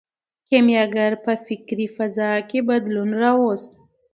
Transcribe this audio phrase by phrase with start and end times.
[0.47, 3.71] کیمیاګر په فکري فضا کې بدلون راوست.